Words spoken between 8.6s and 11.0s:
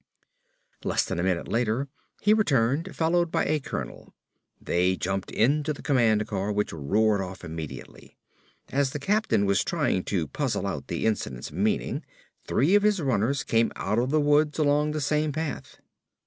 As the captain was trying to puzzle out